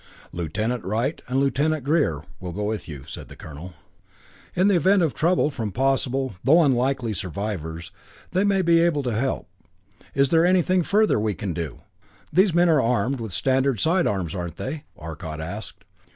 [0.31, 3.75] "Lieutenant Wright and Lieutenant Greer will go with you," said the Colonel.
[4.55, 7.91] "In the event of trouble from possible though unlikely survivors,
[8.31, 9.47] they may be able to help.
[10.15, 11.81] Is there anything further we can do?"
[12.33, 15.83] "These men are armed with the standard sidearms, aren't they?" Arcot asked.